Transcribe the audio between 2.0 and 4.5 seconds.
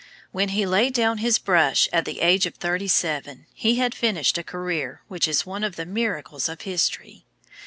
the age of thirty seven, he had finished a